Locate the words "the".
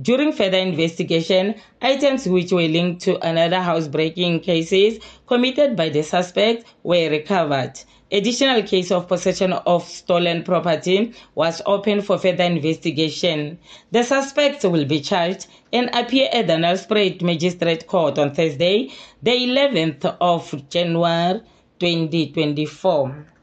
5.88-6.02, 13.90-14.04, 16.46-16.52, 19.22-19.30